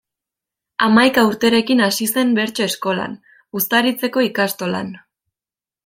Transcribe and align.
Hamaika 0.85 1.25
urterekin 1.31 1.83
hasi 1.87 2.07
zen 2.15 2.31
bertso 2.39 2.65
eskolan, 2.69 3.13
Uztaritzeko 3.61 4.25
ikastolan. 4.31 4.95